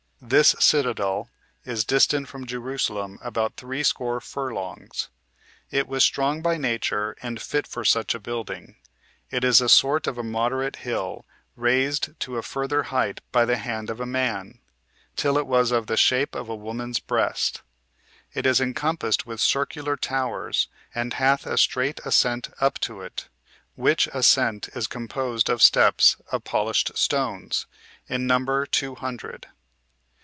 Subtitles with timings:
[0.23, 1.29] This citadel
[1.65, 5.09] is distant from Jerusalem about threescore furlongs.
[5.71, 8.75] It was strong by nature, and fit for such a building.
[9.31, 11.25] It is a sort of a moderate hill,
[11.55, 14.59] raised to a further height by the hand of man,
[15.15, 17.63] till it was of the shape of a woman's breast.
[18.31, 23.27] It is encompassed with circular towers, and hath a strait ascent up to it,
[23.73, 27.65] which ascent is composed of steps of polished stones,
[28.07, 29.47] in number two hundred.